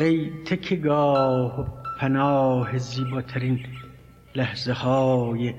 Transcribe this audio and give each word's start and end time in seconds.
ای 0.00 0.30
تکیگاه 0.44 1.60
و 1.60 1.64
پناه 1.98 2.78
زیباترین 2.78 3.66
لحظه 4.34 4.72
های 4.72 5.54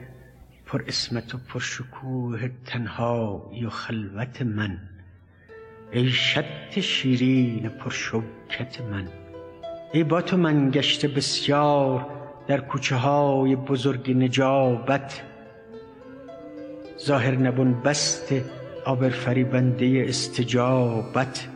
پر 0.66 0.84
اسمت 0.88 1.36
و 1.36 1.38
پر 1.38 1.60
شکوه 1.60 2.50
تنهایی 2.66 3.66
و 3.66 3.70
خلوت 3.70 4.42
من. 4.42 4.80
ای 5.92 6.10
شط 6.10 6.80
شیرین 6.80 7.70
پر 7.70 7.90
شوکت 7.90 8.82
من. 8.82 9.08
ای 9.94 10.04
با 10.04 10.22
تو 10.22 10.38
من 10.38 10.72
گشته 10.72 11.08
بسیار 11.08 12.08
در 12.48 12.62
کوچه 12.62 12.96
های 12.96 13.56
بزرگ 13.56 14.12
نجابت. 14.12 15.22
ظاهر 17.00 17.36
نبون 17.36 17.82
بست 17.82 18.34
آبرفریبنده 18.86 20.06
استجابت. 20.08 21.48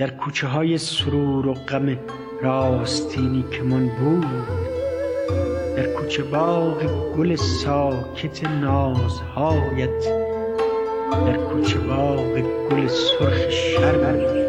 در 0.00 0.10
کوچه 0.10 0.46
های 0.46 0.78
سرور 0.78 1.46
و 1.46 1.54
غم 1.54 1.98
راستینی 2.42 3.44
که 3.50 3.62
من 3.62 3.88
بود 3.88 4.26
در 5.76 5.92
کوچه 5.92 6.22
باغ 6.22 6.82
گل 7.16 7.36
ساکت 7.36 8.44
نازهایت 8.44 10.04
در 11.26 11.36
کوچه 11.36 11.78
باغ 11.78 12.40
گل 12.70 12.86
سرخ 12.86 13.50
شرم. 13.50 14.39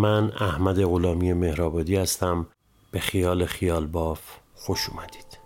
من 0.00 0.32
احمد 0.40 0.82
غلامی 0.84 1.32
مهرآبادی 1.32 1.96
هستم. 1.96 2.46
به 2.90 3.00
خیال 3.00 3.46
خیال 3.46 3.86
باف 3.86 4.20
خوش 4.54 4.88
اومدید. 4.88 5.38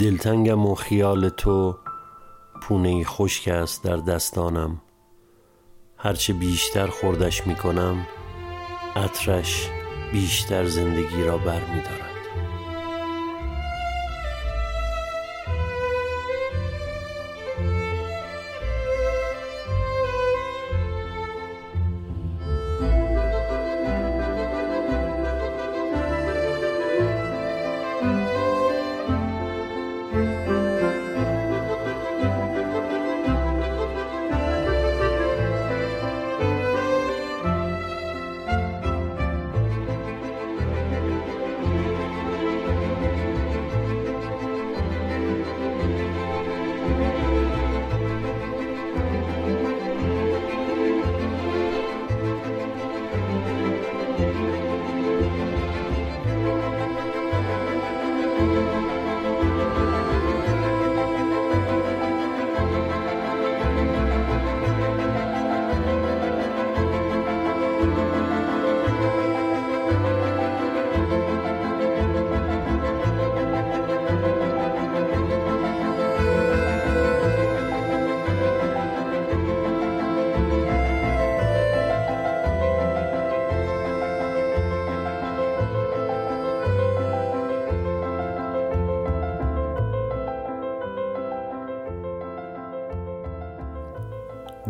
دلتنگم 0.00 0.66
و 0.66 0.74
خیال 0.74 1.28
تو 1.28 1.78
پونه 2.62 3.04
خشک 3.04 3.48
است 3.48 3.84
در 3.84 3.96
دستانم. 3.96 4.80
هرچه 5.96 6.32
بیشتر 6.32 6.86
خوردش 6.86 7.46
می‌کنم 7.46 8.06
عطرش 8.96 9.70
بیشتر 10.12 10.66
زندگی 10.66 11.24
را 11.24 11.38
بر 11.38 11.60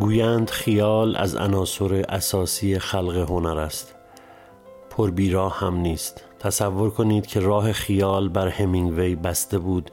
گویند 0.08 0.50
خیال 0.50 1.16
از 1.16 1.36
عناصر 1.36 2.04
اساسی 2.08 2.78
خلق 2.78 3.16
هنر 3.16 3.58
است. 3.58 3.94
پر 4.90 5.10
بیراه 5.10 5.58
هم 5.58 5.76
نیست. 5.76 6.24
تصور 6.38 6.90
کنید 6.90 7.26
که 7.26 7.40
راه 7.40 7.72
خیال 7.72 8.28
بر 8.28 8.48
همینگوی 8.48 9.14
بسته 9.14 9.58
بود 9.58 9.90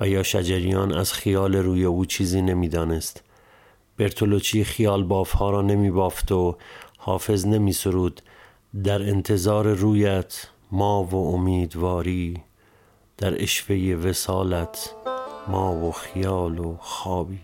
و 0.00 0.08
یا 0.08 0.22
شجریان 0.22 0.94
از 0.94 1.12
خیال 1.12 1.56
روی 1.56 1.84
او 1.84 2.04
چیزی 2.04 2.42
نمی‌دانست. 2.42 3.22
برتولوچی 3.96 4.64
خیال 4.64 5.04
بافها 5.04 5.50
را 5.50 5.62
نمی 5.62 5.90
بافت 5.90 6.32
و 6.32 6.56
حافظ 6.98 7.46
نمی 7.46 7.72
سرود 7.72 8.20
در 8.84 9.02
انتظار 9.02 9.68
رویت 9.68 10.46
ما 10.72 11.04
و 11.04 11.34
امیدواری 11.34 12.42
در 13.16 13.42
اشوه 13.42 13.76
وسالت 13.76 14.94
ما 15.48 15.74
و 15.74 15.92
خیال 15.92 16.58
و 16.58 16.76
خوابی. 16.80 17.38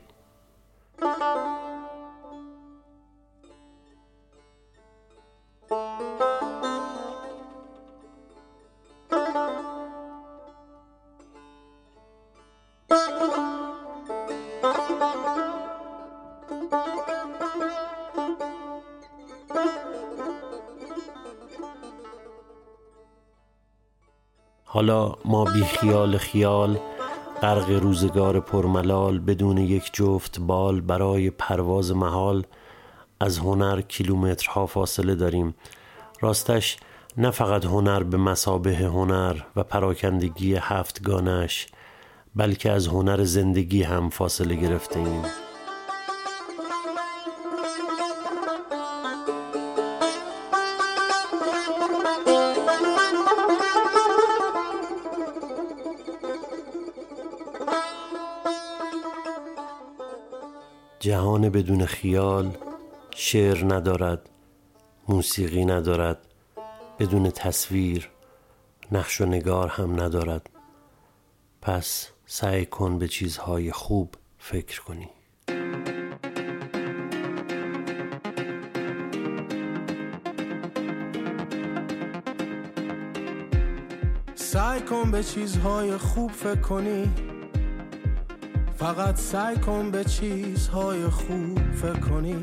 حالا 24.75 25.15
ما 25.25 25.45
بی 25.45 25.65
خیال 25.65 26.19
خیال 26.19 26.79
غرق 27.43 27.71
روزگار 27.71 28.41
پرملال 28.41 29.19
بدون 29.19 29.59
یک 29.59 29.91
جفت 29.93 30.41
بال 30.41 30.81
برای 30.81 31.31
پرواز 31.31 31.93
محال 31.93 32.45
از 33.21 33.39
هنر 33.39 33.81
کیلومترها 33.81 34.67
فاصله 34.67 35.15
داریم. 35.15 35.55
راستش 36.21 36.77
نه 37.17 37.31
فقط 37.31 37.65
هنر 37.65 38.03
به 38.03 38.17
مسابه 38.17 38.77
هنر 38.77 39.37
و 39.57 39.63
پراکندگی 39.63 40.55
هفتگانش 40.55 41.67
بلکه 42.37 42.71
از 42.71 42.87
هنر 42.87 43.25
زندگی 43.25 43.83
هم 43.83 44.11
فاصله 44.11 44.55
گرفته 44.55 45.01
ایم. 45.01 45.44
جهان 61.05 61.49
بدون 61.49 61.87
خیال 61.87 62.57
شعر 63.11 63.75
ندارد 63.75 64.31
موسیقی 65.09 65.65
ندارد 65.65 66.19
بدون 66.99 67.31
تصویر 67.31 68.11
نقش 68.93 69.21
و 69.21 69.27
نگار 69.27 69.69
هم 69.69 70.01
ندارد. 70.01 70.51
پس 71.63 72.09
سعی 72.27 72.67
کن 72.67 72.99
به 72.99 73.09
چیزهای 73.09 73.73
خوب 73.73 74.15
فکر 74.39 74.83
کنی. 74.83 75.09
سعی 84.35 84.81
کن 84.81 85.11
به 85.11 85.23
چیزهای 85.23 85.97
خوب 85.97 86.31
فکر 86.31 86.61
کنی. 86.61 87.34
فقط 88.77 89.17
سعی 89.17 89.57
کن 89.57 89.91
به 89.91 90.05
چیزهای 90.05 91.09
خوب 91.09 91.59
فکر 91.75 92.01
کنی. 92.01 92.43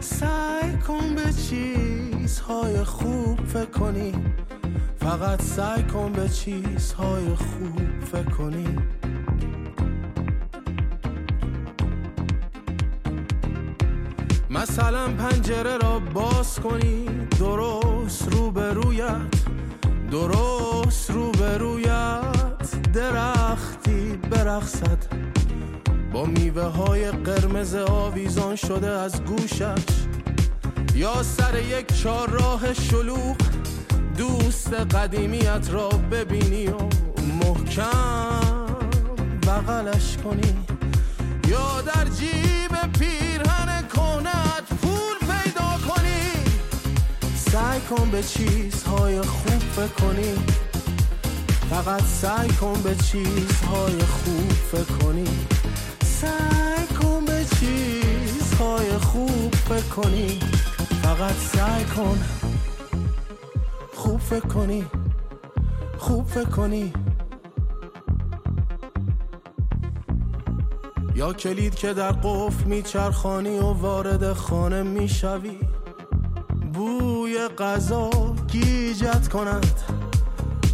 سعی 0.00 0.76
کن 0.86 1.14
به 1.14 1.32
چیزهای 1.32 2.84
خوب 2.84 3.46
فکر 3.46 3.64
کنی. 3.64 4.12
فقط 5.00 5.42
سعی 5.42 5.82
کن 5.82 6.12
به 6.12 6.28
چیزهای 6.28 7.34
خوب 7.34 8.04
فکر 8.12 8.30
کنی. 8.30 8.76
مثلا 14.50 15.08
پنجره 15.08 15.76
را 15.76 15.98
باز 15.98 16.60
کنی 16.60 17.04
درست 17.38 18.32
روبرویت. 18.32 19.44
درست 20.10 21.10
روبرویت. 21.10 22.39
درختی 22.92 24.16
برخصد 24.30 24.98
با 26.12 26.24
میوه 26.24 26.62
های 26.62 27.10
قرمز 27.10 27.74
آویزان 27.74 28.56
شده 28.56 28.88
از 28.88 29.24
گوشش. 29.24 29.84
یا 30.94 31.22
سر 31.22 31.58
یک 31.58 32.02
چهارراه 32.02 32.74
شلوغ 32.74 33.36
دوست 34.16 34.72
قدیمیت 34.72 35.68
را 35.70 35.88
ببینی 35.88 36.66
و 36.66 36.76
محکم 37.40 38.76
بغلش 39.42 40.16
کنی. 40.24 40.54
یا 41.48 41.80
در 41.80 42.04
جیب 42.04 42.92
پیرهن 42.98 43.88
کنت 43.96 44.80
پول 44.82 45.18
پیدا 45.18 45.94
کنی. 45.94 46.30
سعی 47.36 47.80
کن 47.80 48.10
به 48.10 48.22
چیزهای 48.22 49.20
خوب 49.20 49.58
فکر 49.58 50.06
کنی 50.06 50.34
فقط 51.70 52.02
سعی 52.02 52.48
کن 52.48 52.82
به 52.82 52.94
چیزهای 52.94 53.98
خوب 53.98 54.52
فکر 54.52 54.96
کنی. 54.98 55.28
سعی 56.04 56.86
کن 56.86 57.24
به 57.24 57.44
چیزهای 57.60 58.90
خوب 58.90 59.54
فکر 59.54 59.88
کنی. 59.88 60.38
فقط 61.02 61.34
سعی 61.34 61.84
کن 61.84 62.18
خوب 63.94 64.20
فکر 64.20 64.46
کنی. 64.46 64.84
خوب 65.98 66.26
فکر 66.26 66.44
کنی. 66.44 66.92
یا 71.14 71.32
کلید 71.32 71.74
که 71.74 71.94
در 71.94 72.12
قفل 72.12 72.64
میچرخانی 72.64 73.58
و 73.58 73.72
وارد 73.72 74.32
خانه 74.32 74.82
می‌شوی. 74.82 75.58
بوی 76.74 77.48
غذا 77.58 78.10
گیجت 78.48 79.28
کند. 79.28 79.89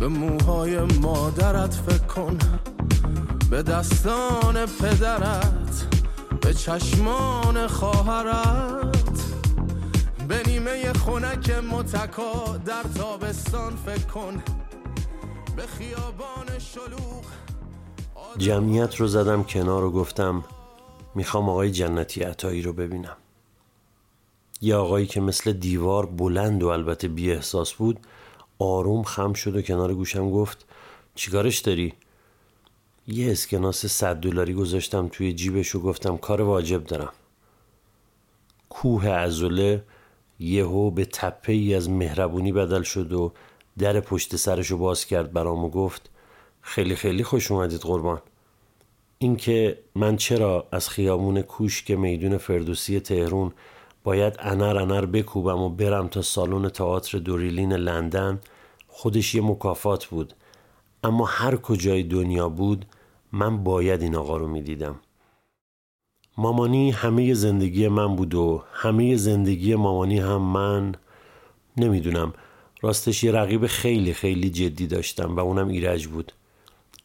به 0.00 0.08
موهای 0.08 0.78
مادرت 0.78 1.74
فکر 1.74 2.06
کن. 2.06 2.38
به 3.50 3.62
دستان 3.62 4.66
پدرت 4.66 5.86
به 6.40 6.54
چشمان 6.54 7.66
خواهرت. 7.66 9.24
به 10.28 10.42
نیمه 10.46 10.92
خونک 10.92 11.50
متکا 11.50 12.56
در 12.66 12.82
تابستان 12.82 13.76
فکر 13.76 14.06
کن. 14.06 14.42
به 15.56 15.62
خیابان 15.62 16.58
شلوغ 16.58 17.24
جمعیت 18.38 18.96
رو 18.96 19.06
زدم 19.06 19.44
کنار 19.44 19.84
و 19.84 19.90
گفتم 19.90 20.44
می‌خوام 21.14 21.48
آقای 21.48 21.70
جنتی 21.70 22.22
عطایی 22.22 22.62
رو 22.62 22.72
ببینم. 22.72 23.16
یه 24.60 24.76
آقایی 24.76 25.06
که 25.06 25.20
مثل 25.20 25.52
دیوار 25.52 26.06
بلند 26.06 26.62
و 26.62 26.68
البته 26.68 27.08
بی 27.08 27.32
احساس 27.32 27.72
بود 27.72 28.00
آروم 28.58 29.02
خم 29.02 29.32
شد 29.32 29.56
و 29.56 29.62
کنار 29.62 29.94
گوشم 29.94 30.30
گفت 30.30 30.64
چیکارش 31.14 31.58
داری؟ 31.58 31.94
یه 33.08 33.32
اسکناس 33.32 33.86
صد 33.86 34.16
دلاری 34.16 34.54
گذاشتم 34.54 35.08
توی 35.08 35.32
جیبش 35.32 35.74
و 35.74 35.80
گفتم 35.80 36.16
کار 36.16 36.42
واجب 36.42 36.84
دارم 36.84 37.12
کوه 38.68 39.08
ازوله 39.08 39.84
یهو 40.40 40.90
به 40.90 41.04
تپه 41.04 41.52
ای 41.52 41.74
از 41.74 41.90
مهربونی 41.90 42.52
بدل 42.52 42.82
شد 42.82 43.12
و 43.12 43.32
در 43.78 44.00
پشت 44.00 44.36
سرش 44.36 44.70
رو 44.70 44.78
باز 44.78 45.04
کرد 45.04 45.32
برام 45.32 45.64
و 45.64 45.68
گفت 45.68 46.10
خیلی 46.60 46.96
خیلی 46.96 47.24
خوش 47.24 47.50
اومدید 47.50 47.80
قربان 47.80 48.22
اینکه 49.18 49.78
من 49.94 50.16
چرا 50.16 50.66
از 50.72 50.88
خیابون 50.88 51.42
کوشک 51.42 51.90
میدون 51.90 52.36
فردوسی 52.36 53.00
تهرون 53.00 53.52
باید 54.06 54.36
انر 54.38 54.76
انر 54.76 55.06
بکوبم 55.06 55.62
و 55.62 55.68
برم 55.68 56.08
تا 56.08 56.22
سالن 56.22 56.68
تئاتر 56.68 57.18
دوریلین 57.18 57.72
لندن. 57.72 58.40
خودش 58.88 59.34
یه 59.34 59.42
مکافات 59.42 60.04
بود. 60.04 60.34
اما 61.04 61.24
هر 61.24 61.56
کجای 61.56 62.02
دنیا 62.02 62.48
بود 62.48 62.86
من 63.32 63.64
باید 63.64 64.02
این 64.02 64.16
آقا 64.16 64.36
رو 64.36 64.48
می‌دیدم. 64.48 64.96
مامانی 66.38 66.90
همه 66.90 67.34
زندگی 67.34 67.88
من 67.88 68.16
بود 68.16 68.34
و 68.34 68.62
همه 68.72 69.16
زندگی 69.16 69.74
مامانی 69.74 70.18
هم 70.18 70.42
من. 70.42 70.94
نمی‌دونم. 71.76 72.32
راستش 72.82 73.24
یه 73.24 73.32
رقیب 73.32 73.66
خیلی 73.66 74.12
خیلی 74.12 74.50
جدی 74.50 74.86
داشتم 74.86 75.36
و 75.36 75.40
اونم 75.40 75.68
ایرج 75.68 76.06
بود. 76.06 76.32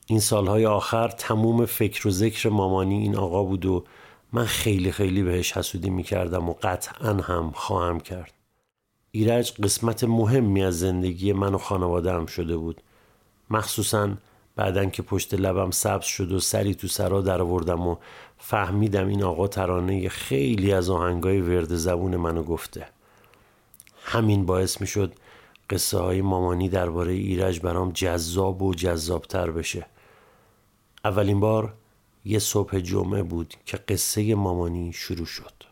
این 0.07 0.19
سالهای 0.19 0.65
آخر 0.65 1.07
تموم 1.07 1.65
فکر 1.65 2.07
و 2.07 2.11
ذکر 2.11 2.49
مامانی 2.49 3.01
این 3.01 3.15
آقا 3.15 3.43
بود 3.43 3.65
و 3.65 3.83
من 4.33 4.45
خیلی 4.45 4.91
خیلی 4.91 5.23
بهش 5.23 5.57
حسودی 5.57 5.89
می‌کردم 5.89 6.49
و 6.49 6.53
قطعا 6.63 7.13
هم 7.13 7.51
خواهم 7.55 7.99
کرد. 7.99 8.33
ایرج 9.11 9.53
قسمت 9.53 10.03
مهمی 10.03 10.63
از 10.63 10.79
زندگی 10.79 11.33
من 11.33 11.53
و 11.53 11.57
خانواده 11.57 12.25
شده 12.25 12.57
بود. 12.57 12.81
مخصوصا 13.49 14.09
بعدن 14.55 14.89
که 14.89 15.01
پشت 15.01 15.33
لبم 15.33 15.71
سبز 15.71 16.05
شد 16.05 16.31
و 16.31 16.39
سری 16.39 16.75
تو 16.75 16.87
سرا 16.87 17.21
در 17.21 17.41
آوردم 17.41 17.87
و 17.87 17.95
فهمیدم 18.37 19.07
این 19.07 19.23
آقا 19.23 19.47
ترانه 19.47 20.09
خیلی 20.09 20.73
از 20.73 20.89
آهنگای 20.89 21.41
ورد 21.41 21.75
زبون 21.75 22.15
منو 22.15 22.43
گفته. 22.43 22.87
همین 24.03 24.45
باعث 24.45 24.81
می 24.81 24.87
شد 24.87 25.13
قصه 25.69 25.97
های 25.97 26.21
مامانی 26.21 26.69
درباره 26.69 27.11
ایرج 27.11 27.59
برام 27.59 27.91
جذاب 27.91 28.61
و 28.61 28.73
جذابتر 28.73 29.51
بشه. 29.51 29.85
اولین 31.05 31.39
بار 31.39 31.73
یه 32.25 32.39
صبح 32.39 32.79
جمعه 32.79 33.23
بود 33.23 33.53
که 33.65 33.77
قصه 33.77 34.35
مامانی 34.35 34.93
شروع 34.93 35.25
شد. 35.25 35.63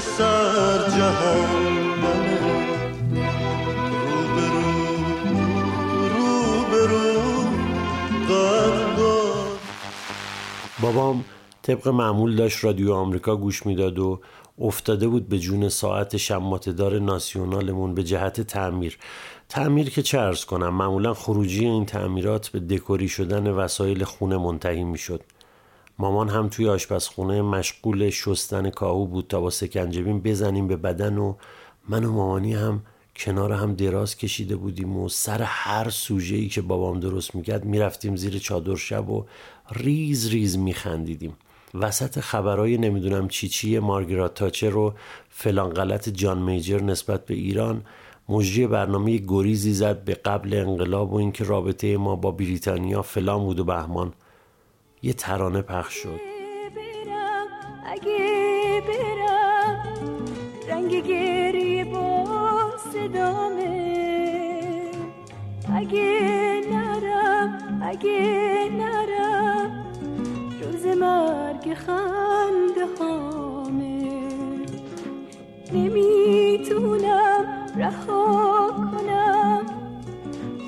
سر 0.00 0.88
جهنم 0.88 2.42
بابام 10.82 11.24
طبق 11.62 11.88
معمول 11.88 12.36
داشت 12.36 12.64
رادیو 12.64 12.92
آمریکا 12.92 13.36
گوش 13.36 13.66
می‌داد 13.66 13.98
و 13.98 14.20
افتاده 14.58 15.08
بود 15.08 15.28
به 15.28 15.38
جون 15.38 15.68
ساعت 15.68 16.16
شماتدار 16.16 16.98
ناسیونالمون 16.98 17.94
به 17.94 18.04
جهت 18.04 18.40
تعمیر. 18.40 18.98
تعمیر 19.48 19.90
که 19.90 20.02
چه 20.02 20.18
ارز 20.18 20.44
کنم 20.44 20.74
معمولا 20.74 21.14
خروجی 21.14 21.64
این 21.64 21.86
تعمیرات 21.86 22.48
به 22.48 22.60
دکوری 22.60 23.08
شدن 23.08 23.50
وسایل 23.50 24.04
خونه 24.04 24.36
منتهی 24.36 24.84
می‌شد. 24.84 25.20
مامان 25.98 26.28
هم 26.28 26.48
توی 26.48 26.68
آشپزخونه 26.68 27.42
مشغول 27.42 28.10
شستن 28.10 28.70
کاهو 28.70 29.06
بود 29.06 29.26
تا 29.28 29.40
با 29.40 29.50
سکنجبین 29.50 30.20
بزنیم 30.20 30.68
به 30.68 30.76
بدن 30.76 31.18
و 31.18 31.34
من 31.88 32.04
و 32.04 32.12
مامانی 32.12 32.54
هم 32.54 32.82
کنار 33.16 33.52
هم 33.52 33.74
دراز 33.74 34.16
کشیده 34.16 34.56
بودیم 34.56 34.96
و 34.96 35.08
سر 35.08 35.42
هر 35.42 35.90
سوژه 35.90 36.36
ای 36.36 36.48
که 36.48 36.62
بابام 36.62 37.00
درست 37.00 37.34
می‌کرد 37.34 37.64
می‌رفتیم 37.64 38.16
زیر 38.16 38.38
چادر 38.38 38.76
شب 38.76 39.10
و 39.10 39.24
ریز 39.72 40.28
ریز 40.28 40.58
میخندیدیم. 40.58 41.36
وسط 41.74 42.20
خبرهای 42.20 42.78
نمی‌دونم 42.78 43.28
چی 43.28 43.48
چی 43.48 43.78
مارگرات 43.78 44.34
تاچر 44.34 44.70
رو 44.70 44.94
فلان 45.30 45.70
غلط 45.70 46.08
جان 46.08 46.38
میجر 46.38 46.82
نسبت 46.82 47.26
به 47.26 47.34
ایران 47.34 47.82
مجری 48.28 48.66
برنامه 48.66 49.16
گریزی 49.16 49.72
زد 49.72 50.04
به 50.04 50.14
قبل 50.14 50.54
انقلاب 50.54 51.12
و 51.12 51.16
اینکه 51.16 51.44
رابطه 51.44 51.96
ما 51.96 52.16
با 52.16 52.30
بریتانیا 52.30 53.02
فلان 53.02 53.38
بود 53.38 53.60
و 53.60 53.64
بهمان. 53.64 54.12
یه 55.04 55.12
ترانه 55.12 55.62
پخش 55.62 55.94
شد. 55.94 56.20
اگه 57.86 58.82
برم 58.88 59.82
رنگ 60.68 61.06
گریه 61.06 61.84
با 61.84 62.24
صدامه. 62.92 64.12
اگه 65.74 66.60
نرم 66.72 67.80
اگه 67.82 68.68
نرم 68.72 69.86
روز 70.62 70.86
مرگ 70.86 71.74
خنده 71.74 72.86
هامه 73.00 74.22
نمی‌تونم 75.72 77.46
رها 77.76 78.70
کنم. 78.70 79.66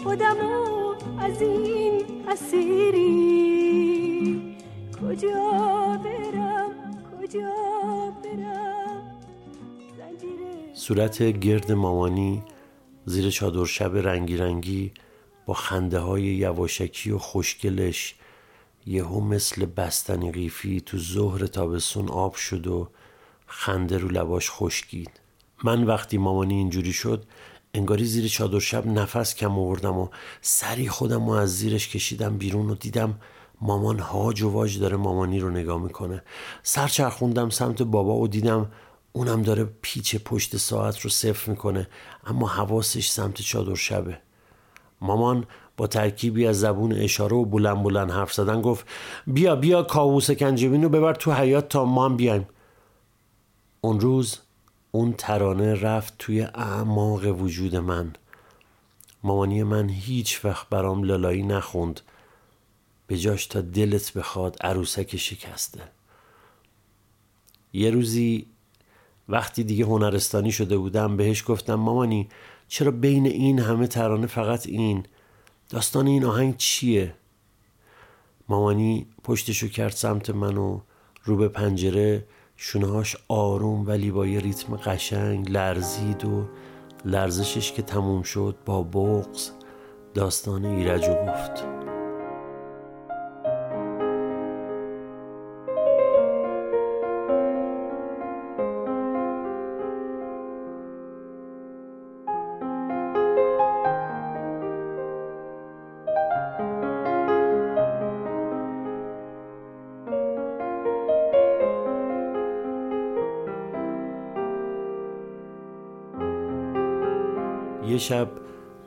خودمو 0.02 0.94
از 1.20 1.42
این 1.42 2.02
اسیری 2.28 3.83
صورت 10.74 11.22
گرد 11.22 11.72
مامانی 11.72 12.42
زیر 13.06 13.30
چادر 13.30 13.64
شب 13.64 13.96
رنگی 13.96 14.36
رنگی 14.36 14.92
با 15.46 15.54
خنده 15.54 15.98
های 15.98 16.22
یواشکی 16.22 17.10
و 17.10 17.18
خوشگلش. 17.18 18.14
یهو 18.86 19.20
مثل 19.20 19.66
بستنی 19.66 20.32
قیفی 20.32 20.80
تو 20.80 20.98
ظهر 20.98 21.46
تابستون 21.46 22.08
آب 22.08 22.34
شد 22.34 22.66
و 22.66 22.88
خنده 23.46 23.98
رو 23.98 24.08
لباش 24.08 24.50
خشکید. 24.50 25.10
من 25.64 25.84
وقتی 25.84 26.18
مامانی 26.18 26.54
اینجوری 26.54 26.92
شد 26.92 27.24
انگاری 27.74 28.04
زیر 28.04 28.28
چادر 28.28 28.58
شب 28.58 28.86
نفس 28.86 29.34
کم 29.34 29.58
آوردم 29.58 29.98
و 29.98 30.08
سری 30.40 30.88
خودم 30.88 31.28
و 31.28 31.30
از 31.30 31.56
زیرش 31.56 31.88
کشیدم 31.88 32.38
بیرون 32.38 32.70
و 32.70 32.74
دیدم 32.74 33.20
مامان 33.64 33.98
هاج 33.98 34.42
و 34.42 34.50
واج 34.50 34.78
داره 34.78 34.96
مامانی 34.96 35.40
رو 35.40 35.50
نگاه 35.50 35.82
می‌کنه. 35.82 36.22
سر 36.62 36.88
چرخوندم 36.88 37.50
سمت 37.50 37.82
بابا 37.82 38.14
و 38.14 38.28
دیدم 38.28 38.70
اونم 39.12 39.42
داره 39.42 39.64
پیچ 39.82 40.16
پشت 40.16 40.56
ساعت 40.56 41.00
رو 41.00 41.10
صفر 41.10 41.50
می‌کنه 41.50 41.88
اما 42.26 42.46
حواسش 42.46 43.08
سمت 43.08 43.42
چادر 43.42 43.74
شبه. 43.74 44.18
مامان 45.00 45.44
با 45.76 45.86
ترکیبی 45.86 46.46
از 46.46 46.60
زبون 46.60 46.92
اشاره 46.92 47.36
و 47.36 47.44
بلند 47.44 47.82
بلند 47.82 48.10
حرف 48.10 48.32
زدن 48.32 48.62
گفت 48.62 48.86
بیا 49.26 49.56
بیا 49.56 49.82
کاووس 49.82 50.30
کنجبین 50.30 50.82
رو 50.82 50.88
ببر 50.88 51.14
تو 51.14 51.32
حیات 51.32 51.68
تا 51.68 51.84
ما 51.84 52.04
هم 52.04 52.16
بیایم. 52.16 52.48
اون 53.80 54.00
روز 54.00 54.38
اون 54.92 55.14
ترانه 55.18 55.74
رفت 55.74 56.14
توی 56.18 56.42
اعماق 56.42 57.42
وجود 57.42 57.76
من. 57.76 58.12
مامانی 59.22 59.62
من 59.62 59.88
هیچ 59.88 60.44
وقت 60.44 60.68
برام 60.68 61.02
لالایی 61.02 61.42
نخوند. 61.42 62.00
به 63.06 63.18
جاش 63.18 63.46
تا 63.46 63.60
دلت 63.60 64.12
بخواد 64.12 64.56
عروسک 64.60 65.16
شکسته. 65.16 65.80
یه 67.72 67.90
روزی 67.90 68.46
وقتی 69.28 69.64
دیگه 69.64 69.84
هنرستانی 69.84 70.52
شده 70.52 70.76
بودم 70.76 71.16
بهش 71.16 71.44
گفتم 71.46 71.74
مامانی 71.74 72.28
چرا 72.68 72.90
بین 72.90 73.26
این 73.26 73.58
همه 73.58 73.86
ترانه 73.86 74.26
فقط 74.26 74.66
این؟ 74.66 75.06
داستان 75.68 76.06
این 76.06 76.24
آهنگ 76.24 76.56
چیه؟ 76.56 77.14
مامانی 78.48 79.06
پشتشو 79.24 79.68
کرد 79.68 79.92
سمت 79.92 80.30
من 80.30 80.56
و 80.56 80.80
رو 81.24 81.36
به 81.36 81.48
پنجره 81.48 82.26
شونهاش 82.56 83.16
آروم 83.28 83.86
ولی 83.86 84.10
با 84.10 84.26
یه 84.26 84.40
ریتم 84.40 84.76
قشنگ 84.76 85.50
لرزید 85.50 86.24
و 86.24 86.48
لرزشش 87.04 87.72
که 87.72 87.82
تموم 87.82 88.22
شد 88.22 88.56
با 88.64 88.82
بغز 88.82 89.50
داستان 90.14 90.64
ایرجو 90.64 91.14
گفت. 91.14 91.83
شب 118.08 118.28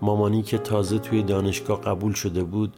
مامانی 0.02 0.44
که 0.44 0.58
تازه 0.58 1.00
توی 1.00 1.24
دانشگاه 1.24 1.82
قبول 1.82 2.14
شده 2.14 2.44
بود 2.44 2.74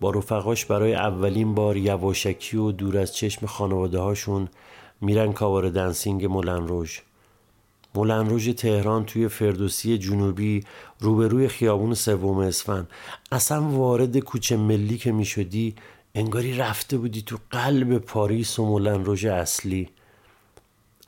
با 0.00 0.10
رفقاش 0.10 0.64
برای 0.64 0.94
اولین 0.94 1.54
بار 1.54 1.76
یواشکی 1.76 2.56
و 2.56 2.72
دور 2.72 2.98
از 2.98 3.14
چشم 3.14 3.46
خانواده 3.46 3.98
هاشون 3.98 4.48
میرن 5.00 5.32
کاوار 5.32 5.70
دنسینگ 5.70 6.24
مولن 6.24 6.68
روژ 6.68 6.98
مولن 7.94 8.28
روژ 8.28 8.48
تهران 8.48 9.04
توی 9.04 9.28
فردوسی 9.28 9.98
جنوبی 9.98 10.64
روبروی 11.00 11.48
خیابون 11.48 11.94
سوم 11.94 12.38
اسفن 12.38 12.86
اصلا 13.32 13.62
وارد 13.62 14.18
کوچه 14.18 14.56
ملی 14.56 14.98
که 14.98 15.12
می‌شدی 15.12 15.74
انگاری 16.14 16.56
رفته 16.56 16.98
بودی 16.98 17.22
تو 17.22 17.36
قلب 17.50 17.98
پاریس 17.98 18.58
و 18.58 18.66
مولن 18.66 19.04
روژ 19.04 19.24
اصلی. 19.24 19.88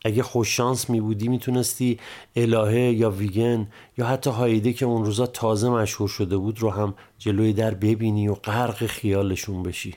اگه 0.06 0.22
خوششانس 0.22 0.90
می 0.90 1.00
بودی 1.00 1.28
می‌تونستی 1.28 1.98
الهه 2.36 2.74
یا 2.74 3.10
ویگن 3.10 3.68
یا 3.98 4.06
حتی 4.06 4.30
هایده 4.30 4.72
که 4.72 4.86
اون 4.86 5.04
روزا 5.04 5.26
تازه 5.26 5.68
مشهور 5.70 6.08
شده 6.08 6.36
بود 6.36 6.58
رو 6.60 6.70
هم 6.70 6.94
جلوی 7.18 7.52
در 7.52 7.74
ببینی 7.74 8.28
و 8.28 8.34
غرق 8.34 8.86
خیالشون 8.86 9.62
بشی. 9.62 9.94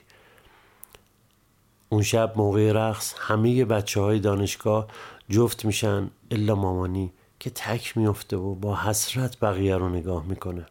اون 1.89 2.01
شب 2.01 2.33
موقع 2.35 2.71
رقص 2.71 3.13
همه 3.17 3.65
بچه 3.65 4.01
های 4.01 4.19
دانشگاه 4.19 4.87
جفت 5.29 5.65
میشن 5.65 6.09
الا 6.31 6.55
مامانی 6.55 7.11
که 7.39 7.49
تک 7.49 7.97
میفته 7.97 8.37
و 8.37 8.55
با 8.55 8.75
حسرت 8.75 9.39
بقیه 9.39 9.75
رو 9.75 9.89
نگاه 9.89 10.25
می‌کنه. 10.25 10.65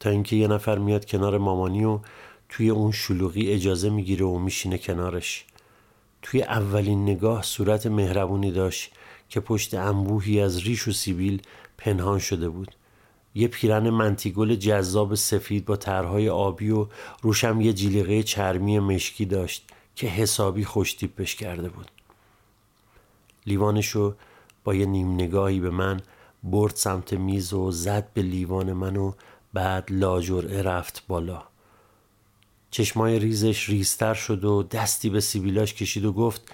تا 0.00 0.10
اینکه 0.10 0.36
یه 0.36 0.48
نفر 0.48 0.78
میاد 0.78 1.06
کنار 1.06 1.38
مامانی 1.38 1.84
و 1.84 2.00
توی 2.48 2.70
اون 2.70 2.92
شلوغی 2.92 3.52
اجازه 3.52 3.90
می‌گیره 3.90 4.26
و 4.26 4.38
میشینه 4.38 4.78
کنارش. 4.78 5.44
توی 6.30 6.42
اولین 6.42 7.02
نگاه 7.02 7.42
صورت 7.42 7.86
مهربونی 7.86 8.50
داشت 8.50 8.92
که 9.28 9.40
پشت 9.40 9.74
انبوهی 9.74 10.40
از 10.40 10.58
ریش 10.58 10.88
و 10.88 10.92
سیبیل 10.92 11.42
پنهان 11.78 12.18
شده 12.18 12.48
بود. 12.48 12.74
یه 13.34 13.48
پیرن 13.48 13.90
منتیگل 13.90 14.54
جذاب 14.54 15.14
سفید 15.14 15.64
با 15.64 15.76
طرحهای 15.76 16.28
آبی 16.28 16.70
و 16.70 16.86
روشم 17.22 17.60
یه 17.60 17.72
جلیقه 17.72 18.22
چرمی 18.22 18.78
مشکی 18.78 19.24
داشت 19.24 19.68
که 19.96 20.06
حسابی 20.06 20.64
خوشتیپش 20.64 21.36
کرده 21.36 21.68
بود. 21.68 21.90
لیوانشو 23.46 24.14
با 24.64 24.74
یه 24.74 24.86
نیم 24.86 25.14
نگاهی 25.14 25.60
به 25.60 25.70
من 25.70 26.00
برد 26.42 26.74
سمت 26.74 27.12
میز 27.12 27.52
و 27.52 27.70
زد 27.70 28.08
به 28.14 28.22
لیوان 28.22 28.72
من 28.72 28.96
و 28.96 29.12
بعد 29.52 29.88
لاجرعه 29.90 30.62
رفت 30.62 31.04
بالا. 31.08 31.42
چشمای 32.70 33.18
ریزش 33.18 33.68
ریزتر 33.68 34.14
شد 34.14 34.44
و 34.44 34.62
دستی 34.62 35.10
به 35.10 35.20
سیبیلاش 35.20 35.74
کشید 35.74 36.04
و 36.04 36.12
گفت 36.12 36.52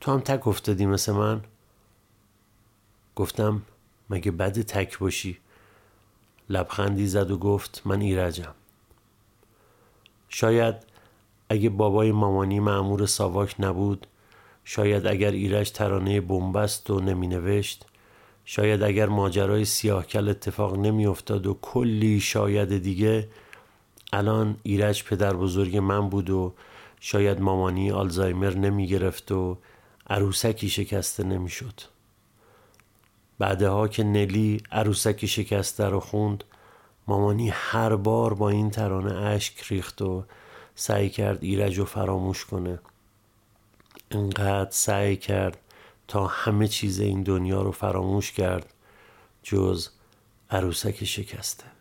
تو 0.00 0.12
هم 0.12 0.20
تک 0.20 0.48
افتادی 0.48 0.86
مثل 0.86 1.12
من؟ 1.12 1.44
گفتم 3.16 3.62
مگه 4.10 4.30
بد 4.30 4.60
تک 4.60 4.98
باشی؟ 4.98 5.38
لبخندی 6.50 7.06
زد 7.06 7.30
و 7.30 7.38
گفت 7.38 7.82
من 7.84 8.00
ایرجم. 8.00 8.54
شاید 10.28 10.74
اگه 11.48 11.68
بابای 11.68 12.12
مامانی 12.12 12.60
معمور 12.60 13.06
ساواک 13.06 13.54
نبود 13.58 14.06
شاید 14.64 15.06
اگر 15.06 15.30
ایرج 15.30 15.70
ترانه 15.70 16.20
بنبست 16.20 16.90
و 16.90 17.00
نمی 17.00 17.26
نوشت 17.26 17.86
شاید 18.44 18.82
اگر 18.82 19.06
ماجرای 19.06 19.64
سیاهکل 19.64 20.28
اتفاق 20.28 20.78
نمی 20.78 21.06
افتاد 21.06 21.46
و 21.46 21.58
کلی 21.62 22.20
شاید 22.20 22.78
دیگه 22.78 23.28
الان 24.12 24.56
ایرج 24.62 25.04
پدر 25.04 25.36
بزرگ 25.36 25.76
من 25.76 26.08
بود 26.08 26.30
و 26.30 26.54
شاید 27.00 27.40
مامانی 27.40 27.90
آلزایمر 27.90 28.54
نمی 28.54 28.86
گرفت 28.86 29.32
و 29.32 29.58
عروسکی 30.10 30.68
شکسته 30.68 31.24
نمی 31.24 31.50
شد 31.50 31.80
بعدها 33.38 33.88
که 33.88 34.04
نلی 34.04 34.62
عروسکی 34.72 35.28
شکسته 35.28 35.84
رو 35.84 36.00
خوند 36.00 36.44
مامانی 37.06 37.48
هر 37.48 37.96
بار 37.96 38.34
با 38.34 38.48
این 38.48 38.70
ترانه 38.70 39.14
اشک 39.14 39.62
ریخت 39.68 40.02
و 40.02 40.24
سعی 40.74 41.10
کرد 41.10 41.38
ایرج 41.42 41.78
رو 41.78 41.84
فراموش 41.84 42.44
کنه. 42.44 42.78
انقدر 44.10 44.70
سعی 44.70 45.16
کرد 45.16 45.58
تا 46.08 46.26
همه 46.26 46.68
چیز 46.68 47.00
این 47.00 47.22
دنیا 47.22 47.62
رو 47.62 47.72
فراموش 47.72 48.32
کرد 48.32 48.74
جز 49.42 49.88
عروسک 50.50 51.04
شکسته. 51.04 51.75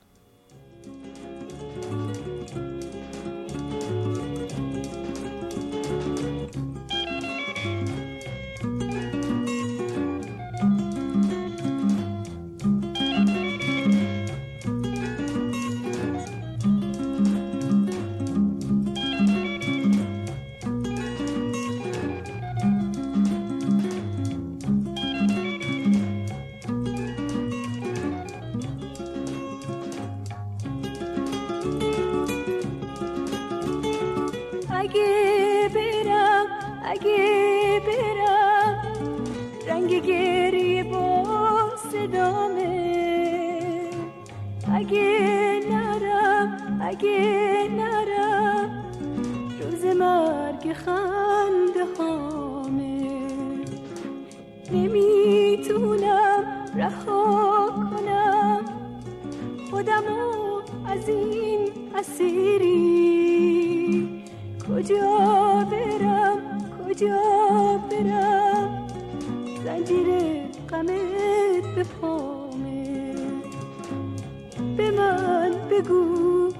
بگو 75.86 76.52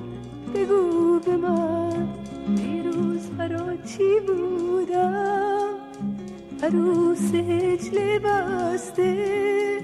بگو 0.56 1.20
به 1.20 1.38
من. 1.38 2.08
دیروز 2.56 3.30
برا 3.30 3.76
چی 3.76 4.20
بودم. 4.28 5.70
عروس 6.64 7.34
هجله 7.34 8.20
بسته. 8.20 9.82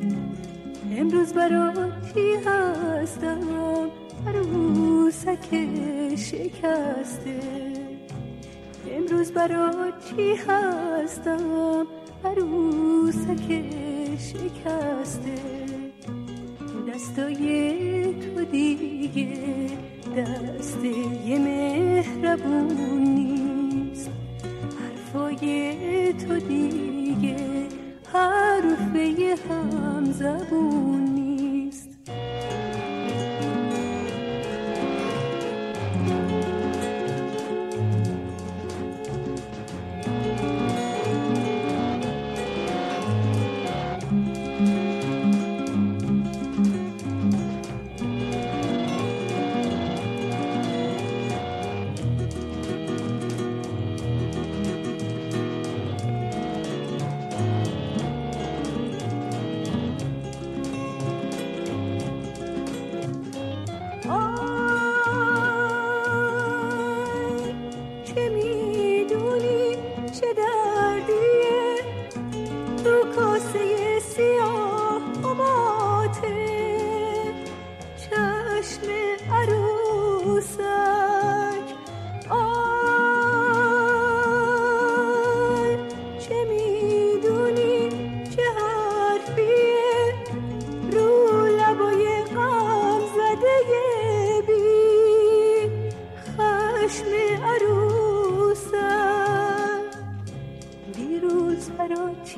امروز 0.98 1.34
برا 1.34 1.74
چی 2.14 2.34
هستم. 2.46 3.90
عروسک 4.28 5.68
شکسته. 6.16 7.40
امروز 8.92 9.32
برا 9.32 9.72
چی 10.10 10.36
هستم. 10.36 11.88
عروسک 12.26 13.64
شکسته. 14.20 15.61
مهربون 22.46 23.01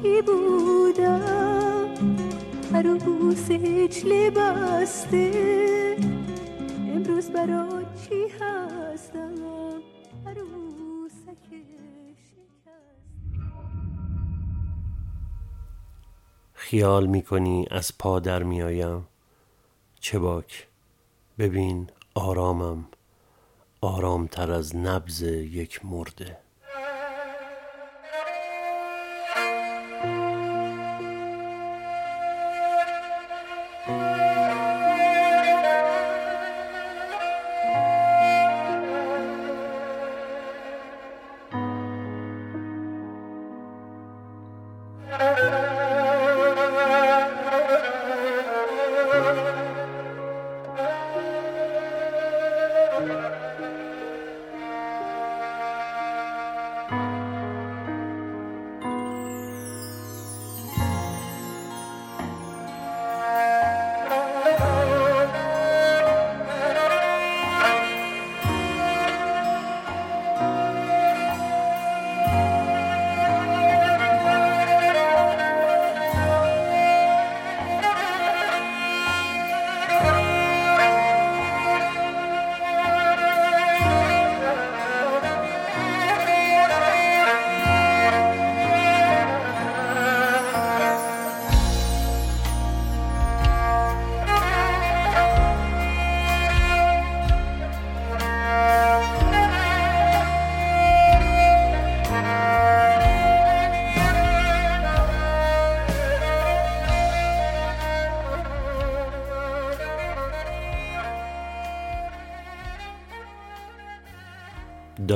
چی 0.03 0.21
بودم. 0.21 1.89
عروس 2.73 3.51
هجله 3.51 4.29
بسته 4.29 5.31
امروز 6.95 7.29
برا 7.31 7.83
چی 7.95 8.27
هستم؟ 8.39 9.33
عروسک 10.25 11.47
شکسته 12.15 12.71
خیال 16.53 17.07
می‌کنی 17.07 17.67
از 17.71 17.97
پا 17.97 18.19
در 18.19 18.43
میآیم؟ 18.43 19.07
چه 19.99 20.19
باک. 20.19 20.67
ببین 21.39 21.89
آرامم. 22.15 22.85
آرامتر 23.81 24.51
از 24.51 24.75
نبز 24.75 25.21
یک 25.21 25.85
مرده. 25.85 26.42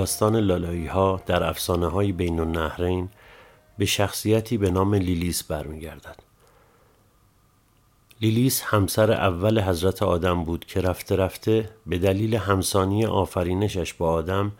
داستان 0.08 0.36
لالایی 0.36 0.88
ها 0.88 1.22
در 1.26 1.44
افسانه 1.44 1.88
های 1.88 2.12
بین 2.12 2.40
النهرین 2.40 3.10
به 3.78 3.86
شخصیتی 3.86 4.58
به 4.58 4.72
نام 4.72 4.96
لیلیس 4.96 5.44
برمیگردد. 5.44 6.16
لیلیس 8.22 8.62
همسر 8.62 9.12
اول 9.12 9.62
حضرت 9.62 10.04
آدم 10.04 10.44
بود 10.44 10.66
که 10.66 10.82
رفته 10.82 11.16
رفته 11.16 11.70
به 11.88 11.98
دلیل 11.98 12.36
همسانی 12.36 13.06
آفرینشش 13.06 13.94
با 13.94 14.12
آدم 14.12 14.52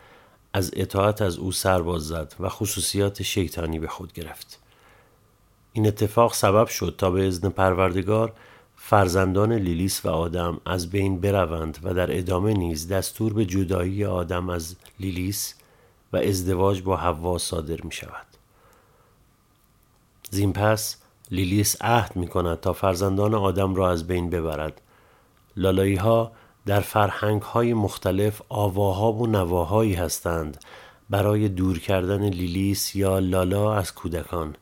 از 0.54 0.72
اطاعت 0.76 1.22
از 1.22 1.38
او 1.38 1.52
سرباز 1.52 2.08
زد 2.08 2.34
و 2.40 2.50
خصوصیات 2.50 3.24
شیطانی 3.24 3.80
به 3.80 3.88
خود 3.88 4.14
گرفت. 4.14 4.60
این 5.74 5.88
اتفاق 5.88 6.34
سبب 6.34 6.68
شد 6.68 6.96
تا 6.98 7.12
به 7.12 7.28
ازن 7.28 7.50
پروردگار 7.50 8.34
فرزندان 8.90 9.54
لیلیس 9.54 10.06
و 10.06 10.10
آدم 10.10 10.62
از 10.66 10.90
بین 10.90 11.22
بروند 11.22 11.78
و 11.84 11.94
در 11.94 12.18
ادامه 12.18 12.54
نیز 12.54 12.88
دستور 12.88 13.34
به 13.34 13.46
جدایی 13.46 14.06
آدم 14.06 14.50
از 14.50 14.76
لیلیس 15.00 15.56
و 16.14 16.18
ازدواج 16.18 16.82
با 16.82 16.98
حوا 16.98 17.38
صادر 17.38 17.82
می 17.82 17.92
شود. 17.92 18.26
زین 20.30 20.54
پس 20.54 20.98
لیلیس 21.32 21.82
عهد 21.82 22.16
می 22.16 22.28
کند 22.28 22.60
تا 22.60 22.74
فرزندان 22.74 23.34
آدم 23.34 23.76
را 23.76 23.92
از 23.92 24.08
بین 24.08 24.30
ببرد. 24.30 24.82
لالایی 25.58 25.96
ها 25.96 26.32
در 26.66 26.80
فرهنگ 26.80 27.42
های 27.42 27.74
مختلف 27.74 28.42
آواها 28.50 29.14
و 29.14 29.28
نواهایی 29.28 29.94
هستند. 29.94 30.58
برای 31.10 31.50
دور 31.50 31.80
کردن 31.80 32.30
لیلیس 32.30 32.96
یا 32.96 33.20
لالا 33.20 33.76
از 33.76 33.94
کودکان. 33.94 34.56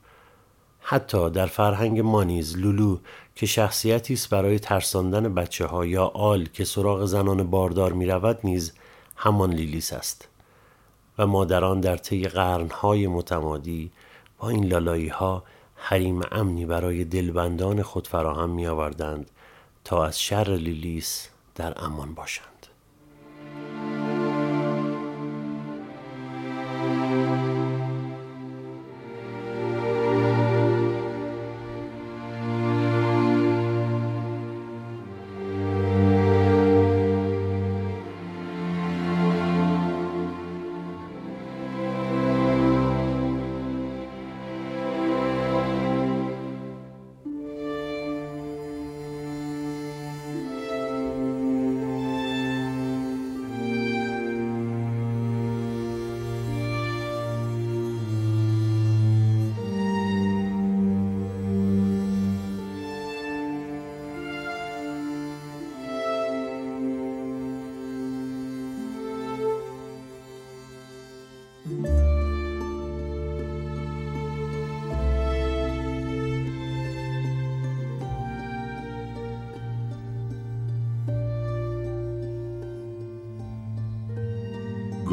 حتی 0.87 1.29
در 1.29 1.45
فرهنگ 1.45 1.99
مانیز 1.99 2.57
لولو 2.57 2.97
که 3.35 3.45
شخصیتی 3.45 4.13
است 4.13 4.29
برای 4.29 4.59
ترساندن 4.59 5.33
بچه 5.33 5.65
ها 5.65 5.85
یا 5.85 6.05
آل 6.05 6.45
که 6.45 6.65
سراغ 6.65 7.05
زنان 7.05 7.49
باردار 7.49 7.93
می 7.93 8.05
رود 8.05 8.39
نیز 8.43 8.73
همان 9.15 9.53
لیلیس 9.53 9.93
است 9.93 10.27
و 11.17 11.27
مادران 11.27 11.81
در 11.81 11.97
طی 11.97 12.27
قرنهای 12.27 13.07
متمادی 13.07 13.91
با 14.39 14.49
این 14.49 14.65
لالایی 14.65 15.07
ها 15.07 15.43
حریم 15.75 16.21
امنی 16.31 16.65
برای 16.65 17.03
دلبندان 17.03 17.81
خود 17.81 18.07
فراهم 18.07 18.49
می 18.49 18.67
آوردند 18.67 19.31
تا 19.83 20.05
از 20.05 20.21
شر 20.21 20.49
لیلیس 20.49 21.29
در 21.55 21.83
امان 21.83 22.13
باشند. 22.13 22.54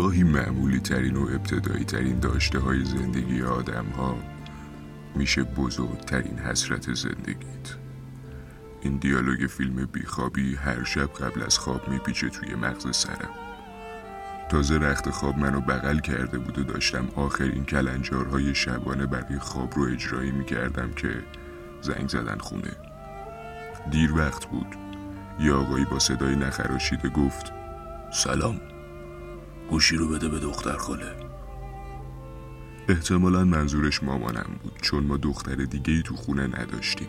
گاهی 0.02 0.22
معمولی 0.22 0.80
ترین 0.80 1.16
و 1.16 1.22
ابتدایی 1.22 1.84
ترین 1.84 2.20
داشته 2.20 2.58
های 2.58 2.84
زندگی 2.84 3.42
آدم 3.42 3.86
ها 3.86 4.16
میشه 5.14 5.42
بزرگترین 5.42 6.38
حسرت 6.38 6.94
زندگیت. 6.94 7.76
این 8.80 8.96
دیالوگ 8.96 9.46
فیلم 9.46 9.86
بیخوابی 9.86 10.54
هر 10.54 10.84
شب 10.84 11.06
قبل 11.12 11.42
از 11.42 11.58
خواب 11.58 11.88
میپیچه 11.88 12.28
توی 12.28 12.54
مغز 12.54 12.96
سرم. 12.96 13.30
تازه 14.48 14.78
رخت 14.78 15.10
خواب 15.10 15.38
منو 15.38 15.60
بغل 15.60 15.98
کرده 15.98 16.38
بود 16.38 16.58
و 16.58 16.62
داشتم 16.62 17.08
آخرین 17.16 17.64
کلنجارهای 17.64 18.54
شبانه 18.54 19.06
برای 19.06 19.38
خواب 19.38 19.74
رو 19.76 19.82
اجرایی 19.82 20.30
می‌کردم 20.30 20.92
که 20.92 21.22
زنگ 21.82 22.08
زدن 22.08 22.38
خونه. 22.38 22.72
دیر 23.90 24.14
وقت 24.14 24.46
بود. 24.46 24.76
یه 25.40 25.52
آقایی 25.52 25.84
با 25.84 25.98
صدای 25.98 26.36
نخراشیده 26.36 27.08
گفت 27.08 27.52
سلام. 28.12 28.71
گوشی 29.72 29.96
رو 29.96 30.08
بده 30.08 30.28
به 30.28 30.38
دختر 30.38 30.76
خاله. 30.76 31.16
احتمالا 32.88 33.44
منظورش 33.44 34.02
مامانم 34.02 34.58
بود 34.62 34.78
چون 34.82 35.04
ما 35.04 35.16
دختر 35.16 35.54
دیگه 35.54 35.94
ای 35.94 36.02
تو 36.02 36.16
خونه 36.16 36.46
نداشتیم. 36.46 37.08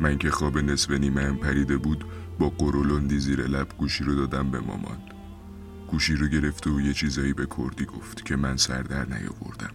من 0.00 0.18
که 0.18 0.30
خواب 0.30 0.58
نصف 0.58 0.90
نیمه 0.90 1.22
هم 1.22 1.36
پریده 1.36 1.76
بود 1.76 2.04
با 2.38 2.48
قرولندی 2.48 3.18
زیر 3.18 3.46
لب 3.46 3.68
گوشی 3.78 4.04
رو 4.04 4.14
دادم 4.14 4.50
به 4.50 4.60
مامان. 4.60 4.98
گوشی 5.88 6.16
رو 6.16 6.26
گرفت 6.26 6.66
و 6.66 6.80
یه 6.80 6.92
چیزایی 6.92 7.32
به 7.32 7.46
کردی 7.58 7.84
گفت 7.84 8.24
که 8.24 8.36
من 8.36 8.56
سر 8.56 8.82
در 8.82 9.04
نیاوردم. 9.04 9.74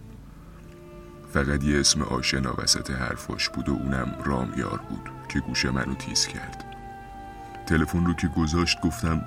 فقط 1.33 1.63
یه 1.63 1.79
اسم 1.79 2.01
آشنا 2.01 2.55
وسط 2.57 2.91
حرفاش 2.91 3.49
بود 3.49 3.69
و 3.69 3.71
اونم 3.71 4.15
رامیار 4.25 4.81
بود 4.89 5.09
که 5.29 5.39
گوش 5.39 5.65
منو 5.65 5.95
تیز 5.95 6.27
کرد. 6.27 6.75
تلفن 7.67 8.05
رو 8.05 8.13
که 8.13 8.27
گذاشت 8.27 8.81
گفتم 8.81 9.21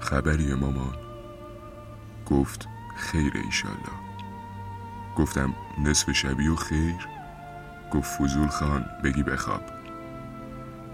خبری 0.00 0.54
مامان؟ 0.54 1.05
گفت 2.26 2.68
خیر 2.96 3.32
ایشالله 3.44 4.06
گفتم 5.16 5.54
نصف 5.78 6.12
شبی 6.12 6.48
و 6.48 6.56
خیر. 6.56 7.08
گفت 7.92 8.18
فضول 8.18 8.48
خان 8.48 8.86
بگی 9.04 9.22
بخواب. 9.22 9.62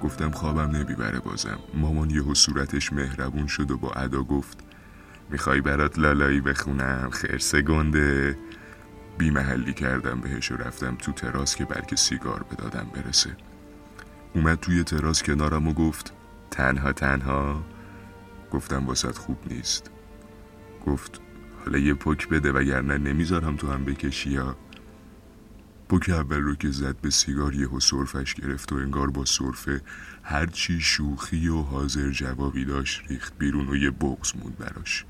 گفتم 0.03 0.31
خوابم 0.31 0.77
نمی‌بره 0.77 1.21
بازم. 1.21 1.59
مامان 1.75 2.11
یهو 2.11 2.35
صورتش 2.35 2.93
مهربون 2.93 3.47
شد 3.47 3.71
و 3.71 3.77
با 3.79 3.91
ادا 3.91 4.23
گفت 4.23 4.59
می‌خوای 5.31 5.61
برات 5.61 5.99
لالایی 5.99 6.41
بخونم؟ 6.41 7.11
خرسه 7.11 7.63
گنده. 7.63 8.39
بی 9.19 9.31
محلی 9.31 9.73
کردم 9.73 10.21
بهش 10.21 10.53
و 10.53 10.57
رفتم 10.57 10.95
تو 10.95 11.13
تراس 11.13 11.57
که 11.57 11.65
بلکه 11.65 11.97
سیگار 11.97 12.43
بدادم 12.43 12.87
برسه. 12.95 13.37
اومد 14.35 14.61
توی 14.61 14.85
تراس 14.85 15.23
کنارم 15.23 15.69
و 15.69 15.73
گفت 15.73 16.13
تنها 16.51 16.93
تنها؟ 16.93 17.63
گفتم 18.53 18.87
واسط 18.87 19.19
خوب 19.19 19.39
نیست. 19.47 19.91
گفت 20.87 21.21
حالا 21.65 21.79
یه 21.79 21.95
پک 21.95 22.29
بده 22.29 22.53
وگرنه 22.53 22.99
نمی‌ذارم 22.99 23.57
تو 23.57 23.73
هم 23.73 23.85
بکشی 23.85 24.31
یا؟ 24.31 24.57
پک 25.89 26.11
اول 26.11 26.41
رو 26.41 26.55
که 26.55 26.71
زد 26.71 26.97
به 27.03 27.11
سیگار 27.11 27.55
یهو 27.55 27.81
سرفش 27.81 28.35
گرفت 28.35 28.73
و 28.73 28.77
انگار 28.77 29.11
با 29.11 29.25
سرفه 29.25 29.81
هرچی 30.23 30.81
شوخی 30.81 31.49
و 31.49 31.63
حاضر 31.63 32.11
جوابی 32.11 32.65
داشت 32.65 33.03
ریخت 33.09 33.39
بیرون 33.39 33.69
و 33.69 33.77
یه 33.77 33.91
بغز 33.91 34.33
موند 34.37 34.59
براش. 34.59 35.05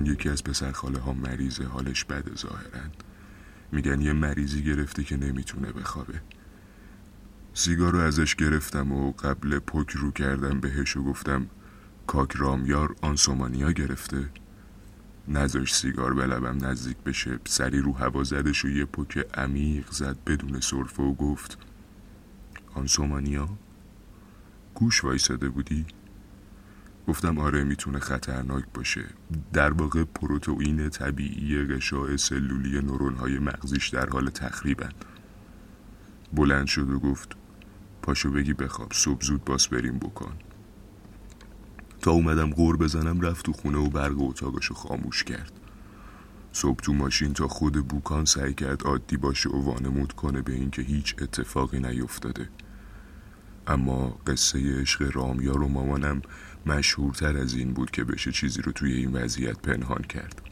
گفتن 0.00 0.12
یکی 0.12 0.28
از 0.28 0.44
پسر 0.44 0.72
خاله 0.72 0.98
ها 0.98 1.12
مریضه 1.12 1.64
حالش 1.64 2.04
بده 2.04 2.34
ظاهرن 2.34 2.90
میگن 3.72 4.00
یه 4.00 4.12
مریضی 4.12 4.62
گرفته 4.62 5.04
که 5.04 5.16
نمی‌تونه 5.16 5.72
بخوابه. 5.72 6.20
سیگار 7.54 7.92
رو 7.92 7.98
ازش 7.98 8.34
گرفتم 8.34 8.92
و 8.92 9.12
قبل 9.12 9.58
پک 9.58 9.90
رو 9.90 10.10
کردم 10.10 10.60
بهش 10.60 10.96
و 10.96 11.04
گفتم 11.04 11.46
کاک 12.06 12.32
رامیار 12.36 12.96
آنسومانیا 13.02 13.72
گرفته؟ 13.72 14.28
نذاش 15.28 15.74
سیگار 15.74 16.14
به 16.14 16.26
لبم 16.26 16.66
نزدیک 16.66 16.96
بشه. 16.96 17.38
سری 17.44 17.78
رو 17.80 17.92
هوا 17.92 18.24
زدش 18.24 18.64
و 18.64 18.68
یه 18.68 18.84
پک 18.84 19.26
عمیق 19.34 19.90
زد 19.90 20.16
بدون 20.26 20.60
سرفه 20.60 21.02
و 21.02 21.14
گفت 21.14 21.58
آنسومانیا؟ 22.74 23.48
گوش 24.74 25.04
وایساده 25.04 25.48
بودی؟ 25.48 25.86
گفتم 27.10 27.38
آره 27.38 27.64
می‌تونه 27.64 27.98
خطرناک 27.98 28.64
باشه. 28.74 29.04
در 29.52 29.72
واقع 29.72 30.04
پروتئین 30.04 30.88
طبیعی 30.90 31.66
غشاء 31.66 32.16
سلولی 32.16 32.80
نورون 32.80 33.14
های 33.14 33.38
مغزیش 33.38 33.88
در 33.88 34.08
حال 34.08 34.30
تخریبن. 34.30 34.92
بلند 36.32 36.66
شد 36.66 36.90
و 36.90 36.98
گفت 36.98 37.36
پاشو 38.02 38.30
بگی 38.30 38.54
بخواب 38.54 38.92
صبح 38.92 39.24
زود 39.24 39.44
باس 39.44 39.66
بریم 39.66 39.98
بکن. 39.98 40.32
تا 42.02 42.10
اومدم 42.10 42.50
غور 42.50 42.76
بزنم 42.76 43.20
رفت 43.20 43.44
تو 43.44 43.52
خونه 43.52 43.78
و 43.78 43.88
برق 43.88 44.22
اتاقشو 44.22 44.74
خاموش 44.74 45.24
کرد. 45.24 45.52
صبح 46.52 46.80
تو 46.80 46.92
ماشین 46.92 47.32
تا 47.32 47.48
خود 47.48 47.88
بوکان 47.88 48.24
سعی 48.24 48.54
کرد 48.54 48.82
عادی 48.82 49.16
باشه 49.16 49.50
و 49.50 49.62
وانمود 49.64 50.12
کنه 50.12 50.42
به 50.42 50.52
اینکه 50.52 50.82
هیچ 50.82 51.14
اتفاقی 51.22 51.80
نیفتاده. 51.80 52.48
اما 53.70 54.18
قصه 54.26 54.80
عشق 54.80 55.16
رامیار 55.16 55.62
و 55.62 55.68
مامانم 55.68 56.22
مشهورتر 56.66 57.36
از 57.36 57.54
این 57.54 57.72
بود 57.72 57.90
که 57.90 58.04
بشه 58.04 58.32
چیزی 58.32 58.62
رو 58.62 58.72
توی 58.72 58.92
این 58.92 59.12
وضعیت 59.12 59.58
پنهان 59.58 60.02
کرد. 60.02 60.42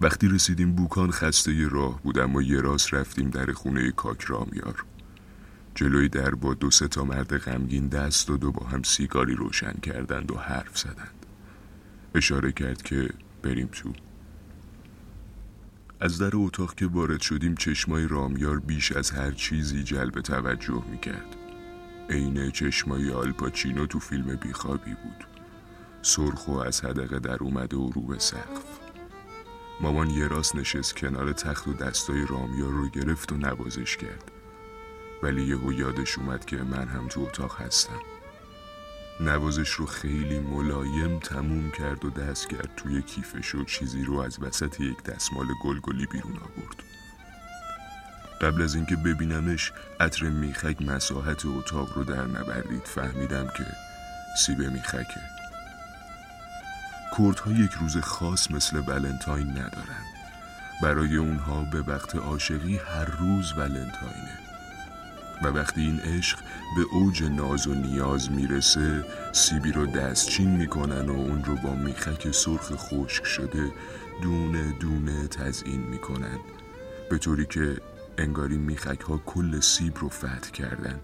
وقتی 0.00 0.28
رسیدیم 0.28 0.72
بوکان 0.72 1.10
خسته 1.10 1.54
ی 1.54 1.64
راه 1.64 2.02
بود 2.02 2.18
اما 2.18 2.42
یه 2.42 2.60
راست 2.60 2.94
رفتیم 2.94 3.30
در 3.30 3.52
خونه 3.52 3.90
کاک 3.90 4.22
رامیار. 4.22 4.84
جلوی 5.74 6.08
در 6.08 6.30
با 6.30 6.54
دو 6.54 6.70
سه 6.70 6.88
تا 6.88 7.04
مرد 7.04 7.38
غمگین 7.38 7.88
دست 7.88 8.28
داد 8.28 8.44
و 8.44 8.52
با 8.52 8.66
هم 8.66 8.82
سیگاری 8.82 9.34
روشن 9.34 9.72
کردند 9.72 10.30
و 10.30 10.36
حرف 10.36 10.78
زدند. 10.78 11.26
اشاره 12.14 12.52
کرد 12.52 12.82
که 12.82 13.08
بریم 13.42 13.68
تو. 13.72 13.92
از 16.00 16.18
در 16.18 16.30
اتاق 16.34 16.74
که 16.74 16.86
وارد 16.86 17.20
شدیم 17.20 17.54
چشمای 17.54 18.08
رامیار 18.08 18.58
بیش 18.58 18.92
از 18.92 19.10
هر 19.10 19.30
چیزی 19.30 19.82
جلب 19.82 20.20
توجه 20.20 20.84
می‌کرد. 20.90 21.39
عین 22.10 22.50
چشمای 22.50 23.10
آلپاچینو 23.10 23.86
تو 23.86 23.98
فیلم 23.98 24.36
بیخوابی 24.36 24.94
بود. 24.94 25.26
سرخ 26.02 26.48
و 26.48 26.52
از 26.52 26.84
حدقه 26.84 27.18
در 27.18 27.36
اومده 27.36 27.76
و 27.76 27.90
رو 27.90 28.00
به 28.02 28.18
سقف. 28.18 28.64
مامان 29.80 30.10
یه 30.10 30.28
راست 30.28 30.56
نشست 30.56 30.96
کنار 30.96 31.32
تخت 31.32 31.68
و 31.68 31.72
دستای 31.72 32.26
رامیار 32.26 32.70
رو 32.70 32.88
گرفت 32.88 33.32
و 33.32 33.36
نوازش 33.36 33.96
کرد. 33.96 34.30
ولی 35.22 35.42
یهو 35.42 35.72
یادش 35.72 36.18
اومد 36.18 36.44
که 36.44 36.56
من 36.56 36.88
هم 36.88 37.08
تو 37.08 37.20
اتاق 37.20 37.60
هستم. 37.60 38.00
نوازش 39.20 39.70
رو 39.70 39.86
خیلی 39.86 40.38
ملایم 40.38 41.18
تموم 41.18 41.70
کرد 41.70 42.04
و 42.04 42.10
دست 42.10 42.48
کرد 42.48 42.74
توی 42.76 43.02
کیفش 43.02 43.54
و 43.54 43.64
چیزی 43.64 44.04
رو 44.04 44.18
از 44.18 44.42
وسط 44.42 44.80
یک 44.80 45.02
دستمال 45.02 45.46
گلگلی 45.64 46.06
بیرون 46.06 46.36
آورد. 46.36 46.99
قبل 48.40 48.62
از 48.62 48.74
اینکه 48.74 48.96
ببینمش 48.96 49.72
عطر 50.00 50.24
میخک 50.28 50.82
مساحت 50.82 51.46
اتاق 51.46 51.92
رو 51.94 52.04
در 52.04 52.26
نبردید 52.26 52.84
فهمیدم 52.84 53.46
که 53.56 53.66
سیب 54.36 54.60
میخکه. 54.60 55.20
کردها 57.18 57.52
یک 57.52 57.70
روز 57.72 57.96
خاص 57.96 58.50
مثل 58.50 58.76
ولنتاین 58.76 59.50
ندارن. 59.50 60.04
برای 60.82 61.16
اونها 61.16 61.64
به 61.64 61.82
وقت 61.82 62.16
عاشقی 62.16 62.76
هر 62.76 63.04
روز 63.04 63.52
ولنتاینه. 63.52 64.38
و 65.42 65.46
وقتی 65.48 65.80
این 65.80 66.00
عشق 66.00 66.38
به 66.76 66.82
اوج 66.92 67.22
ناز 67.22 67.66
و 67.66 67.74
نیاز 67.74 68.30
می‌رسه 68.30 69.04
سیبی 69.32 69.72
رو 69.72 69.86
دستچین 69.86 70.56
می‌کنن 70.56 71.08
و 71.08 71.12
اون 71.12 71.44
رو 71.44 71.56
با 71.56 71.74
میخک 71.74 72.30
سرخ 72.30 72.72
خشک 72.76 73.24
شده 73.24 73.72
دونه 74.22 74.72
دونه 74.72 75.28
تزئین 75.28 75.80
می‌کنن. 75.80 76.38
به 77.10 77.18
طوری 77.18 77.46
که 77.46 77.76
انگاری 78.18 78.58
میخک 78.58 79.00
ها 79.00 79.18
کل 79.18 79.60
سیب 79.60 79.98
رو 79.98 80.08
فتح 80.08 80.50
کردن. 80.50 81.00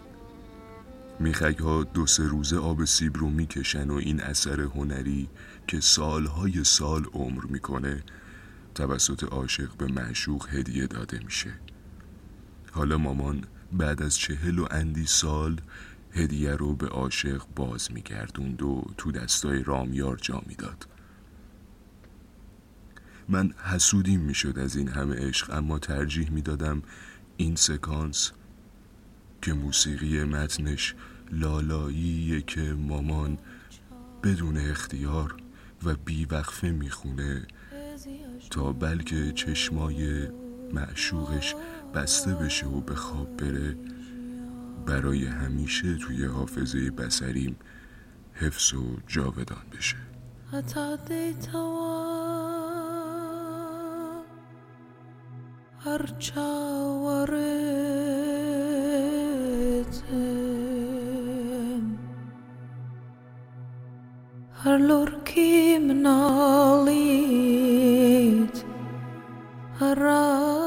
میخک 1.21 1.59
ها 1.59 1.83
دو 1.85 2.07
سه 2.07 2.23
روزه 2.23 2.57
آب 2.57 2.85
سیب 2.85 3.16
رو 3.16 3.31
می‌کشن 3.31 3.90
و 3.90 3.95
این 3.95 4.21
اثر 4.21 4.61
هنری 4.61 5.29
که 5.66 5.81
سالهای 5.81 6.64
سال 6.64 7.05
عمر 7.05 7.45
می‌کنه 7.45 8.03
توسط 8.75 9.25
عاشق 9.25 9.77
به 9.77 9.87
معشوق 9.87 10.49
هدیه 10.49 10.87
داده 10.87 11.21
میشه. 11.25 11.53
حالا 12.73 12.99
مامان 12.99 13.45
بعد 13.73 14.03
از 14.03 14.16
چهل 14.16 14.59
و 14.59 14.66
اندی 14.71 15.07
سال 15.07 15.61
هدیه 16.12 16.53
رو 16.53 16.77
به 16.77 16.87
عاشق 16.87 17.42
باز 17.57 17.92
میگردوند 17.92 18.62
و 18.62 18.85
تو 18.97 19.12
دستای 19.12 19.62
رامیار 19.62 20.16
جا 20.16 20.42
می‌داد. 20.47 20.87
من 23.29 23.51
حسودیم 23.51 24.21
می‌شد 24.21 24.59
از 24.59 24.77
این 24.77 24.89
همه 24.89 25.15
عشق 25.15 25.55
اما 25.55 25.79
ترجیح 25.79 26.31
می‌دادم 26.31 26.83
این 27.37 27.57
سکانس 27.57 28.33
که 29.43 29.53
موسیقی 29.53 30.25
متنش 30.25 30.95
لالاییه 31.33 32.43
که 32.43 32.61
مامان 32.61 33.39
بدون 34.23 34.57
اختیار 34.57 35.37
و 35.85 35.95
بیوقفه 35.95 36.71
می‌خونه 36.71 37.47
تا 38.51 38.73
بلکه 38.73 39.33
چشمای 39.33 40.29
معشوقش 40.73 41.55
بسته 41.95 42.35
بشه 42.35 42.67
و 42.67 42.81
به 42.81 42.95
خواب 42.95 43.37
بره. 43.37 43.77
برای 44.87 45.27
همیشه 45.27 45.97
توی 45.97 46.25
حافظه 46.25 46.91
بسریم 46.91 47.57
حفظ 48.35 48.75
و 48.75 48.97
جاودان 49.07 49.65
بشه. 49.79 49.97
Arlorkim 64.66 65.85
nalit, 66.03 67.07
arah. 69.81 70.66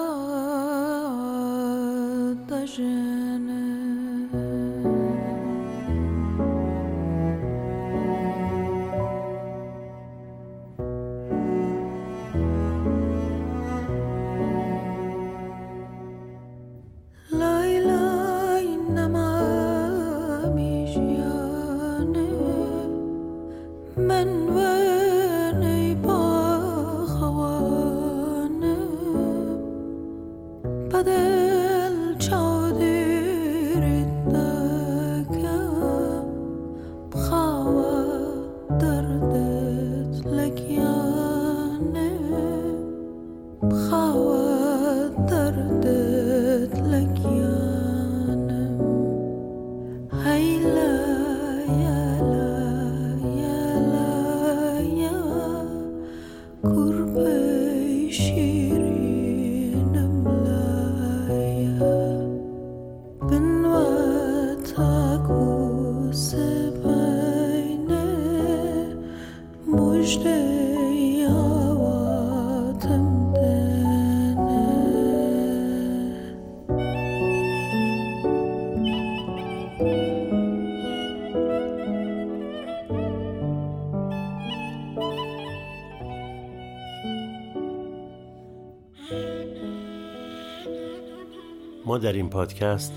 در 91.99 92.13
این 92.13 92.29
پادکست 92.29 92.93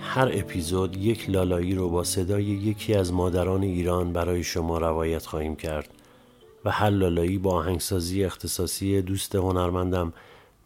هر 0.00 0.30
اپیزود 0.32 0.96
یک 0.96 1.30
لالایی 1.30 1.74
رو 1.74 1.90
با 1.90 2.04
صدای 2.04 2.44
یکی 2.44 2.94
از 2.94 3.12
مادران 3.12 3.62
ایران 3.62 4.12
برای 4.12 4.42
شما 4.44 4.78
روایت 4.78 5.26
خواهیم 5.26 5.56
کرد 5.56 5.88
و 6.64 6.70
هر 6.70 6.90
لالایی 6.90 7.38
با 7.38 7.54
آهنگسازی 7.54 8.24
اختصاصی 8.24 9.02
دوست 9.02 9.34
هنرمندم 9.34 10.12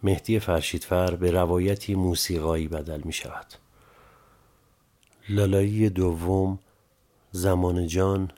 مهدی 0.03 0.39
فرشیدفر 0.39 1.15
به 1.15 1.31
روایتی 1.31 1.95
موسیقایی 1.95 2.69
بدل 2.69 3.01
می 3.05 3.13
شود. 3.13 3.47
لالایی 5.29 5.91
دوم 5.91 6.59
زمان 7.33 7.87
جان 7.87 8.31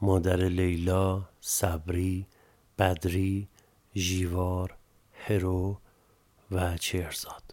مادر 0.00 0.36
لیلا 0.36 1.22
صبری 1.40 2.26
بدری 2.78 3.48
ژیوار 3.96 4.74
هرو 5.12 5.76
و 6.50 6.76
چهرزاد 6.76 7.43